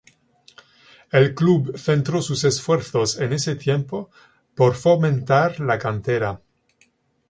[1.11, 4.09] El club centró sus esfuerzos en ese tiempo
[4.55, 6.41] por fomentar la cantera.